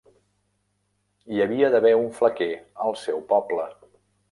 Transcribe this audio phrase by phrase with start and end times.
[1.35, 2.49] Hi havia d'haver un flequer
[2.89, 3.71] al seu poble.